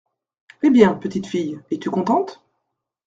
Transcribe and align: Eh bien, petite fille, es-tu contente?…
Eh 0.63 0.71
bien, 0.71 0.95
petite 0.95 1.27
fille, 1.27 1.59
es-tu 1.69 1.91
contente?… 1.91 2.43